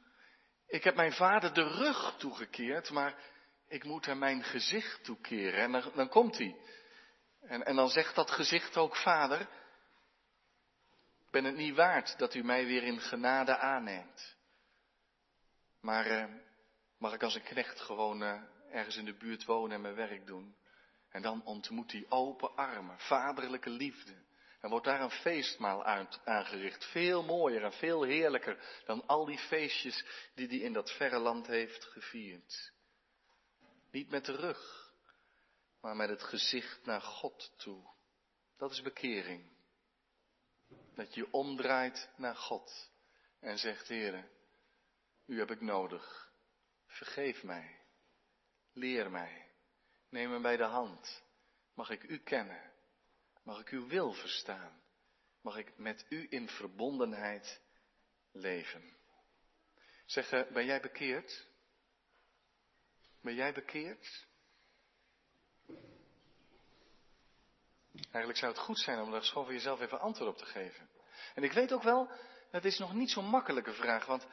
[0.67, 3.15] Ik heb mijn vader de rug toegekeerd, maar
[3.69, 5.61] ik moet hem mijn gezicht toekeren.
[5.61, 6.57] En dan, dan komt hij.
[7.41, 9.49] En, en dan zegt dat gezicht ook, vader,
[11.31, 14.37] ben het niet waard dat u mij weer in genade aanneemt.
[15.81, 16.25] Maar eh,
[16.99, 20.27] mag ik als een knecht gewoon eh, ergens in de buurt wonen en mijn werk
[20.27, 20.57] doen?
[21.09, 24.27] En dan ontmoet hij open armen, vaderlijke liefde.
[24.61, 26.85] En wordt daar een feestmaal uit, aangericht.
[26.85, 30.05] Veel mooier en veel heerlijker dan al die feestjes
[30.35, 32.73] die hij in dat verre land heeft gevierd.
[33.91, 34.93] Niet met de rug,
[35.81, 37.91] maar met het gezicht naar God toe.
[38.57, 39.58] Dat is bekering.
[40.99, 42.91] Dat je omdraait naar God
[43.41, 44.29] en zegt, Heere,
[45.27, 46.33] u heb ik nodig.
[46.87, 47.81] Vergeef mij.
[48.73, 49.51] Leer mij.
[50.09, 51.23] Neem me bij de hand.
[51.75, 52.73] Mag ik u kennen?
[53.43, 54.83] Mag ik uw wil verstaan?
[55.41, 57.61] Mag ik met u in verbondenheid
[58.33, 58.97] leven?
[60.07, 61.47] Zeggen, ben jij bekeerd?
[63.21, 64.27] Ben jij bekeerd?
[68.03, 70.89] Eigenlijk zou het goed zijn om daar gewoon voor jezelf even antwoord op te geven.
[71.35, 72.11] En ik weet ook wel,
[72.51, 74.27] het is nog niet zo'n makkelijke vraag, want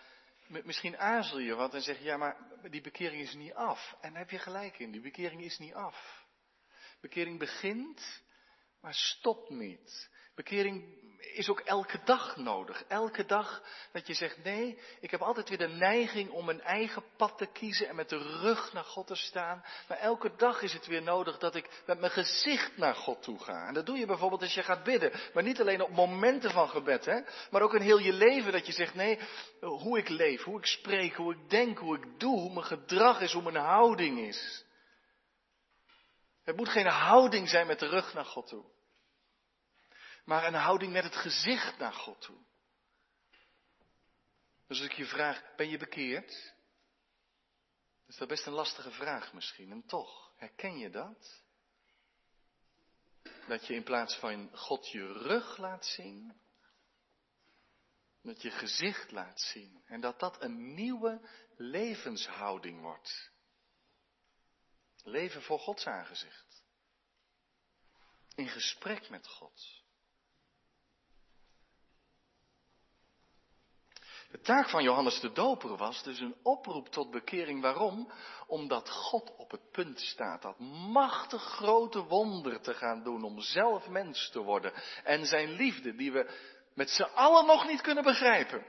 [0.48, 2.38] misschien aarzel je wat en zeg je, ja, maar
[2.70, 3.96] die bekering is niet af.
[4.02, 6.26] En daar heb je gelijk in, die bekering is niet af.
[7.02, 8.22] Bekering begint,
[8.82, 10.10] maar stopt niet.
[10.36, 12.84] Bekering is ook elke dag nodig.
[12.88, 17.04] Elke dag dat je zegt, nee, ik heb altijd weer de neiging om mijn eigen
[17.18, 19.64] pad te kiezen en met de rug naar God te staan.
[19.88, 23.40] Maar elke dag is het weer nodig dat ik met mijn gezicht naar God toe
[23.40, 23.68] ga.
[23.68, 25.12] En dat doe je bijvoorbeeld als je gaat bidden.
[25.34, 27.20] Maar niet alleen op momenten van gebed, hè.
[27.52, 29.20] Maar ook in heel je leven dat je zegt, nee,
[29.60, 33.22] hoe ik leef, hoe ik spreek, hoe ik denk, hoe ik doe, hoe mijn gedrag
[33.22, 34.66] is, hoe mijn houding is.
[36.44, 38.74] Het moet geen houding zijn met de rug naar God toe
[40.26, 42.38] maar een houding met het gezicht naar God toe.
[44.68, 46.54] Dus als ik je vraag, ben je bekeerd?
[48.08, 49.72] is dat best een lastige vraag misschien.
[49.72, 51.44] En toch, herken je dat?
[53.48, 56.42] Dat je in plaats van God je rug laat zien,
[58.22, 59.84] dat je gezicht laat zien.
[59.86, 63.32] En dat dat een nieuwe levenshouding wordt.
[65.04, 66.64] Leven voor Gods aangezicht.
[68.36, 69.85] In gesprek met God.
[74.36, 77.62] De taak van Johannes de Doper was dus een oproep tot bekering.
[77.62, 78.12] Waarom?
[78.48, 80.60] Omdat God op het punt staat dat
[80.90, 84.74] machtig grote wonder te gaan doen om zelf mens te worden.
[85.04, 86.30] En zijn liefde, die we
[86.74, 88.66] met z'n allen nog niet kunnen begrijpen,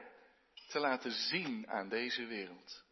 [0.68, 2.84] te laten zien aan deze wereld.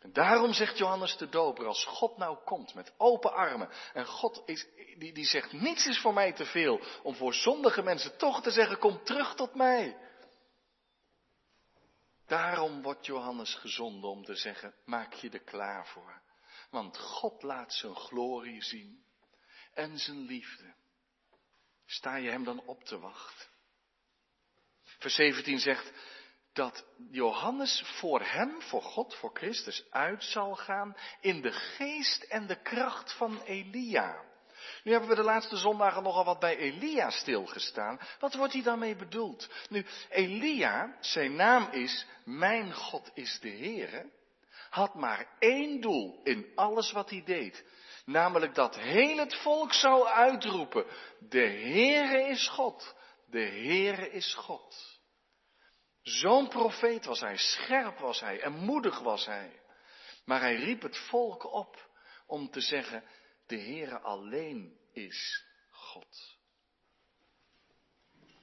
[0.00, 4.42] En daarom zegt Johannes de Doper, als God nou komt met open armen en God
[4.46, 4.66] is,
[4.98, 8.50] die, die zegt, niets is voor mij te veel om voor zondige mensen toch te
[8.50, 9.96] zeggen, kom terug tot mij.
[12.26, 16.22] Daarom wordt Johannes gezonden om te zeggen, maak je er klaar voor.
[16.70, 19.04] Want God laat zijn glorie zien
[19.72, 20.74] en zijn liefde.
[21.86, 23.46] Sta je hem dan op te wachten?
[24.82, 25.92] Vers 17 zegt
[26.52, 32.46] dat Johannes voor hem, voor God, voor Christus uit zal gaan in de geest en
[32.46, 34.24] de kracht van Elia.
[34.84, 38.00] Nu hebben we de laatste zondagen nogal wat bij Elia stilgestaan.
[38.18, 39.48] Wat wordt hij daarmee bedoeld?
[39.68, 44.10] Nu, Elia, zijn naam is, mijn God is de Heere,
[44.70, 47.64] had maar één doel in alles wat hij deed.
[48.04, 50.86] Namelijk dat heel het volk zou uitroepen,
[51.18, 52.94] de Heere is God,
[53.26, 54.98] de Heere is God.
[56.02, 59.60] Zo'n profeet was hij, scherp was hij en moedig was hij.
[60.24, 61.88] Maar hij riep het volk op
[62.26, 63.04] om te zeggen,
[63.46, 66.36] de Heere alleen is God.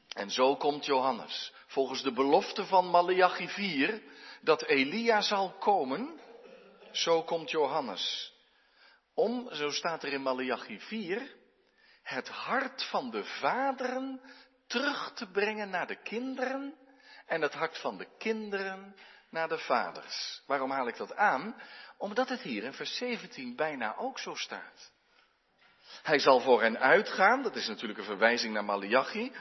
[0.07, 4.01] En zo komt Johannes, volgens de belofte van Malachi 4,
[4.41, 6.19] dat Elia zal komen,
[6.91, 8.33] zo komt Johannes.
[9.13, 11.35] Om, zo staat er in Malachi 4,
[12.03, 14.21] het hart van de vaderen
[14.67, 16.75] terug te brengen naar de kinderen
[17.25, 18.95] en het hart van de kinderen
[19.31, 20.41] naar de vaders.
[20.45, 21.61] Waarom haal ik dat aan?
[21.97, 24.91] Omdat het hier in vers 17 bijna ook zo staat.
[26.03, 29.35] Hij zal voor hen uitgaan, dat is natuurlijk een verwijzing naar Malachi,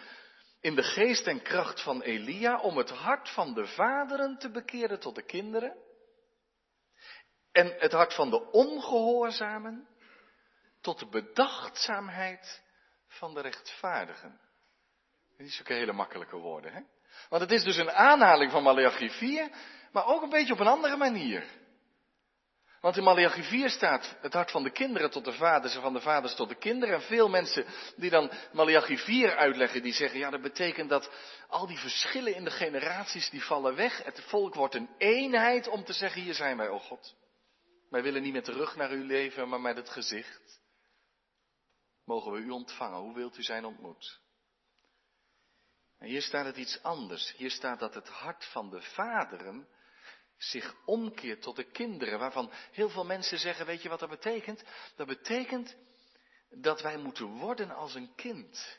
[0.60, 5.00] in de geest en kracht van Elia om het hart van de vaderen te bekeren
[5.00, 5.76] tot de kinderen
[7.52, 9.88] en het hart van de ongehoorzamen
[10.80, 12.62] tot de bedachtzaamheid
[13.06, 14.40] van de rechtvaardigen.
[15.36, 16.80] Is ook hele makkelijke woorden, hè?
[17.28, 19.50] Want het is dus een aanhaling van Malachi 4,
[19.92, 21.44] maar ook een beetje op een andere manier.
[22.80, 25.92] Want in Malachi 4 staat het hart van de kinderen tot de vaders en van
[25.92, 26.94] de vaders tot de kinderen.
[26.94, 27.64] En veel mensen
[27.96, 31.10] die dan Malachi 4 uitleggen, die zeggen, ja dat betekent dat
[31.48, 34.04] al die verschillen in de generaties, die vallen weg.
[34.04, 37.14] Het volk wordt een eenheid om te zeggen, hier zijn wij, o God.
[37.90, 40.60] Wij willen niet met de rug naar u leven, maar met het gezicht.
[42.04, 42.98] Mogen we u ontvangen?
[42.98, 44.20] Hoe wilt u zijn ontmoet?
[45.98, 47.34] En hier staat het iets anders.
[47.36, 49.68] Hier staat dat het hart van de vaderen
[50.40, 54.64] zich omkeert tot de kinderen, waarvan heel veel mensen zeggen, weet je wat dat betekent?
[54.96, 55.76] Dat betekent
[56.50, 58.78] dat wij moeten worden als een kind.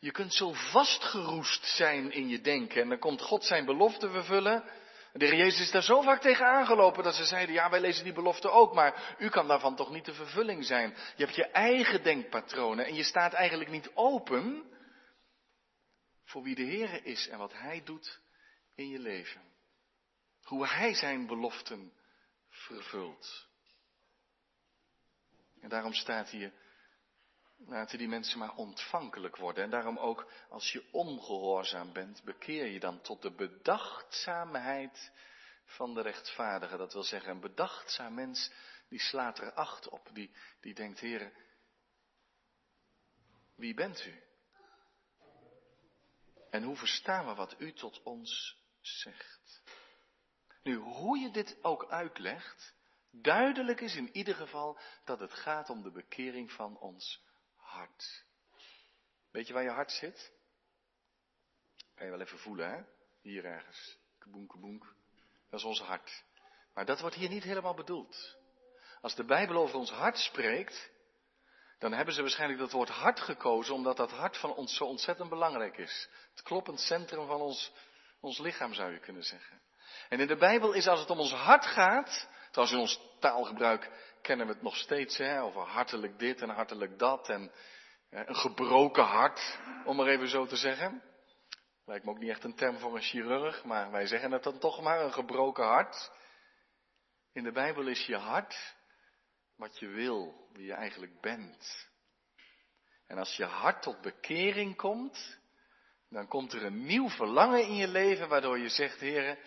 [0.00, 4.64] Je kunt zo vastgeroest zijn in je denken en dan komt God zijn belofte vervullen.
[5.12, 8.04] De heer Jezus is daar zo vaak tegen aangelopen dat ze zeiden, ja wij lezen
[8.04, 10.96] die belofte ook, maar u kan daarvan toch niet de vervulling zijn.
[11.16, 14.70] Je hebt je eigen denkpatronen en je staat eigenlijk niet open
[16.24, 18.20] voor wie de Heer is en wat Hij doet
[18.74, 19.51] in je leven.
[20.52, 21.92] Hoe Hij zijn beloften
[22.48, 23.46] vervult.
[25.60, 26.52] En daarom staat hier,
[27.56, 29.64] laten die mensen maar ontvankelijk worden.
[29.64, 35.12] En daarom ook, als je ongehoorzaam bent, bekeer je dan tot de bedachtzaamheid
[35.64, 36.76] van de rechtvaardige.
[36.76, 38.52] Dat wil zeggen, een bedachtzaam mens,
[38.88, 40.10] die slaat er acht op.
[40.12, 41.32] Die, die denkt, heren,
[43.54, 44.22] wie bent u?
[46.50, 49.41] En hoe verstaan we wat u tot ons zegt?
[50.62, 52.74] Nu, hoe je dit ook uitlegt,
[53.10, 57.22] duidelijk is in ieder geval dat het gaat om de bekering van ons
[57.56, 58.24] hart.
[59.30, 60.32] Weet je waar je hart zit?
[61.94, 62.82] Kan je wel even voelen, hè?
[63.20, 63.98] Hier ergens.
[64.18, 64.94] Kaboenk, kaboenk.
[65.50, 66.24] Dat is ons hart.
[66.74, 68.36] Maar dat wordt hier niet helemaal bedoeld.
[69.00, 70.90] Als de Bijbel over ons hart spreekt,
[71.78, 75.28] dan hebben ze waarschijnlijk dat woord hart gekozen, omdat dat hart van ons zo ontzettend
[75.28, 76.08] belangrijk is.
[76.30, 77.72] Het kloppend centrum van ons,
[78.20, 79.60] ons lichaam zou je kunnen zeggen.
[80.08, 83.90] En in de Bijbel is als het om ons hart gaat, trouwens in ons taalgebruik
[84.22, 87.52] kennen we het nog steeds, hè, over hartelijk dit en hartelijk dat en
[88.10, 91.02] een gebroken hart, om maar even zo te zeggen.
[91.84, 94.58] Lijkt me ook niet echt een term voor een chirurg, maar wij zeggen het dan
[94.58, 96.10] toch maar, een gebroken hart.
[97.32, 98.74] In de Bijbel is je hart
[99.56, 101.88] wat je wil, wie je eigenlijk bent.
[103.06, 105.38] En als je hart tot bekering komt,
[106.08, 109.38] dan komt er een nieuw verlangen in je leven, waardoor je zegt, heren,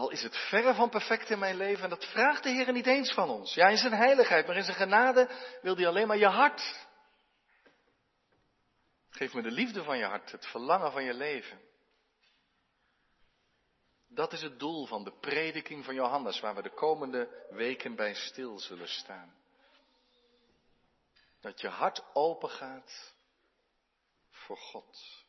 [0.00, 2.86] al is het verre van perfect in mijn leven, en dat vraagt de Heer niet
[2.86, 3.54] eens van ons.
[3.54, 5.30] Ja, in zijn heiligheid, maar in zijn genade
[5.62, 6.88] wil hij alleen maar je hart.
[9.10, 11.60] Geef me de liefde van je hart, het verlangen van je leven.
[14.08, 18.14] Dat is het doel van de prediking van Johannes, waar we de komende weken bij
[18.14, 19.34] stil zullen staan.
[21.40, 23.14] Dat je hart open gaat
[24.30, 25.24] voor God.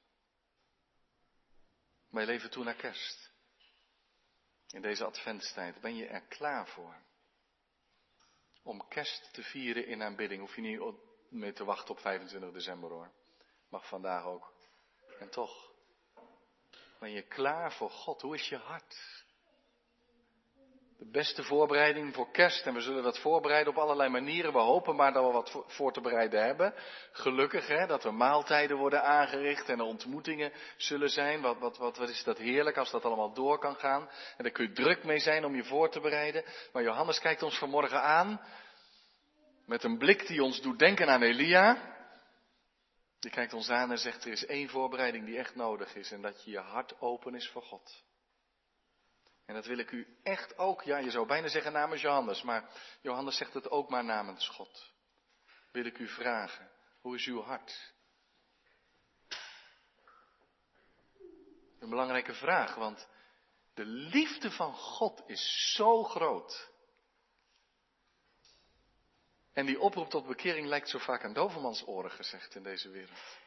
[2.09, 3.30] Wij leven toe naar kerst.
[4.72, 6.95] In deze adventstijd ben je er klaar voor.
[8.63, 10.41] Om kerst te vieren in aanbidding.
[10.41, 10.82] Hoef je niet
[11.30, 13.11] mee te wachten op 25 december hoor.
[13.69, 14.53] Mag vandaag ook.
[15.19, 15.72] En toch.
[16.99, 18.22] Ben je klaar voor God?
[18.22, 19.26] Hoe is je hart?
[21.02, 24.54] De beste voorbereiding voor kerst, en we zullen dat voorbereiden op allerlei manieren.
[24.54, 26.74] We hopen maar dat we wat voor te bereiden hebben.
[27.12, 31.41] Gelukkig hè, dat er maaltijden worden aangericht en er ontmoetingen zullen zijn.
[31.41, 34.10] Wat, wat, wat, wat is dat heerlijk als dat allemaal door kan gaan.
[34.38, 36.43] En daar kun je druk mee zijn om je voor te bereiden.
[36.74, 38.41] Maar Johannes kijkt ons vanmorgen aan
[39.66, 41.95] met een blik die ons doet denken aan Elia.
[43.20, 46.22] Je kijkt ons aan en zegt er is één voorbereiding die echt nodig is en
[46.22, 48.04] dat je je hart open is voor God.
[49.52, 52.70] En dat wil ik u echt ook, ja je zou bijna zeggen namens Johannes, maar
[53.02, 54.93] Johannes zegt het ook maar namens God.
[55.72, 56.72] Wil ik u vragen,
[57.02, 57.93] hoe is uw hart?
[61.80, 63.08] Een belangrijke vraag, want
[63.74, 66.72] de liefde van God is zo groot.
[69.54, 73.39] En die oproep tot bekering lijkt zo vaak aan dovermans oren gezegd in deze wereld.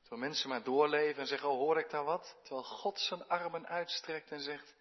[0.00, 2.36] Terwijl mensen maar doorleven en zeggen, oh hoor ik daar wat?
[2.42, 4.74] Terwijl God zijn armen uitstrekt en zegt,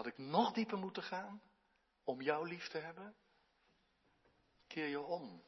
[0.00, 1.42] had ik nog dieper moeten gaan
[2.04, 3.16] om jou lief te hebben?
[4.66, 5.44] Keer je om.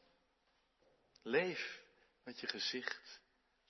[1.21, 1.81] Leef
[2.23, 3.21] met je gezicht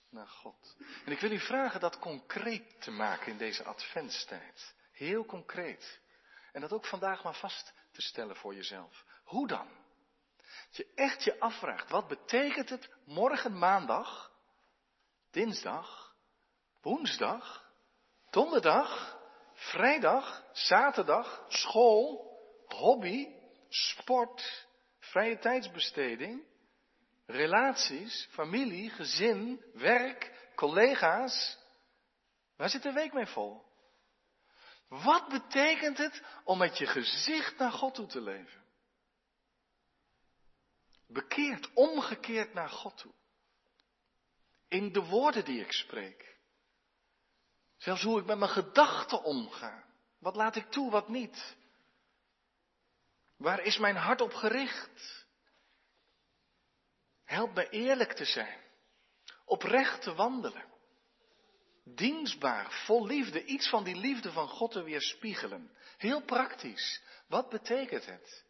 [0.10, 0.76] naar God.
[1.06, 4.76] En ik wil u vragen dat concreet te maken in deze adventstijd.
[4.92, 6.00] Heel concreet.
[6.52, 9.06] En dat ook vandaag maar vast te stellen voor jezelf.
[9.24, 9.68] Hoe dan?
[10.38, 14.32] Dat je echt je afvraagt, wat betekent het morgen maandag,
[15.32, 16.16] dinsdag,
[16.82, 17.72] woensdag,
[18.30, 19.22] donderdag,
[19.54, 22.32] vrijdag, zaterdag, school,
[22.68, 23.28] hobby,
[23.70, 24.68] sport,
[25.00, 26.44] vrije tijdsbesteding,
[27.26, 31.58] relaties, familie, gezin, werk, collega's.
[32.56, 33.64] Waar zit de week mee vol?
[34.88, 38.62] Wat betekent het om met je gezicht naar God toe te leven?
[41.08, 43.14] Bekeerd, omgekeerd naar God toe.
[44.68, 46.33] In de woorden die ik spreek.
[47.84, 49.84] Zelfs hoe ik met mijn gedachten omga.
[50.20, 51.56] Wat laat ik toe, wat niet?
[53.38, 55.26] Waar is mijn hart op gericht?
[57.24, 58.60] Help me eerlijk te zijn,
[59.46, 60.66] oprecht te wandelen,
[61.84, 65.78] dienstbaar, vol liefde, iets van die liefde van God te weerspiegelen.
[65.98, 67.02] Heel praktisch.
[67.28, 68.46] Wat betekent het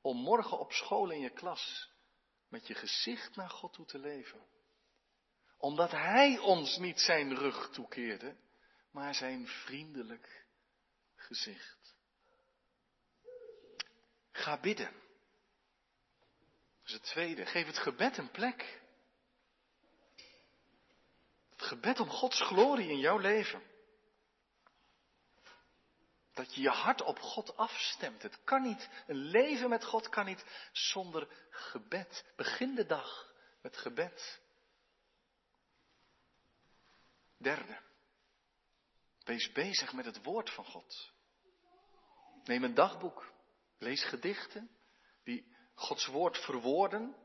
[0.00, 1.90] om morgen op school in je klas
[2.48, 4.46] met je gezicht naar God toe te leven?
[5.58, 8.42] Omdat Hij ons niet zijn rug toekeerde,
[8.94, 10.46] maar zijn vriendelijk
[11.16, 11.94] gezicht.
[14.32, 14.92] Ga bidden.
[16.78, 17.46] Dat is het tweede.
[17.46, 18.80] Geef het gebed een plek.
[21.50, 23.62] Het gebed om Gods glorie in jouw leven.
[26.32, 28.22] Dat je je hart op God afstemt.
[28.22, 32.24] Het kan niet, een leven met God kan niet zonder gebed.
[32.36, 34.40] Begin de dag met gebed.
[37.36, 37.92] Derde.
[39.24, 41.12] Wees bezig met het woord van God.
[42.44, 43.32] Neem een dagboek.
[43.78, 44.70] Lees gedichten
[45.24, 47.16] die Gods woord verwoorden.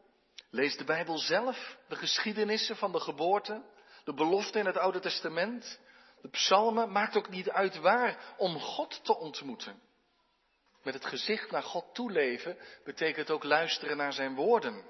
[0.49, 3.63] Lees de Bijbel zelf, de geschiedenissen van de geboorte,
[4.03, 5.79] de beloften in het Oude Testament,
[6.21, 6.91] de psalmen.
[6.91, 9.81] Maakt ook niet uit waar om God te ontmoeten.
[10.83, 14.85] Met het gezicht naar God toeleven betekent ook luisteren naar zijn woorden.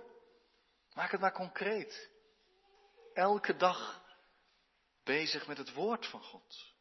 [0.93, 2.09] Maak het maar concreet.
[3.13, 4.03] Elke dag
[5.03, 6.77] bezig met het woord van God.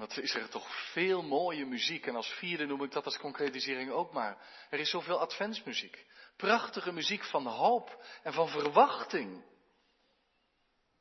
[0.00, 2.06] Wat is er toch veel mooie muziek.
[2.06, 4.38] En als vierde noem ik dat als concretisering ook maar.
[4.70, 6.06] Er is zoveel adventsmuziek.
[6.36, 9.44] Prachtige muziek van hoop en van verwachting.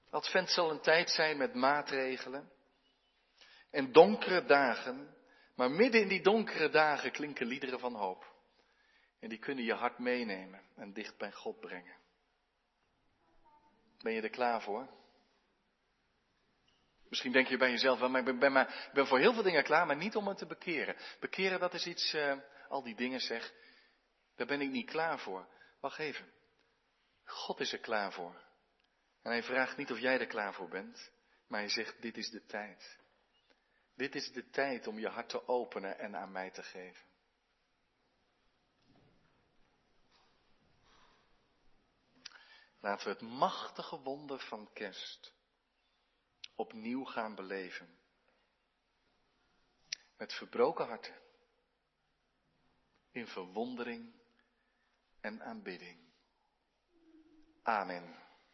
[0.09, 2.51] Advent zal een tijd zijn met maatregelen
[3.69, 5.15] en donkere dagen.
[5.55, 8.33] Maar midden in die donkere dagen klinken liederen van hoop.
[9.19, 11.97] En die kunnen je hart meenemen en dicht bij God brengen.
[14.01, 14.98] Ben je er klaar voor?
[17.09, 19.85] Misschien denk je bij jezelf, wel, maar ik ben, ben, voor heel veel dingen klaar,
[19.85, 20.95] maar niet om me te bekeren.
[21.19, 22.37] Bekeren, dat is iets, uh,
[22.67, 23.53] al die dingen zeg,
[24.35, 25.47] daar ben ik niet klaar voor.
[25.79, 26.31] Wacht even.
[27.23, 28.41] God is er klaar voor.
[29.21, 31.11] En hij vraagt niet of jij er klaar voor bent,
[31.47, 32.99] maar hij zegt, dit is de tijd.
[33.95, 37.07] Dit is de tijd om je hart te openen en aan mij te geven.
[42.79, 45.37] Laten we het machtige wonder van kerst
[46.59, 47.97] opnieuw gaan beleven.
[50.17, 51.15] Met verbroken harten.
[53.11, 54.13] In verwondering
[55.21, 55.97] en aanbidding.
[57.63, 58.18] Amen.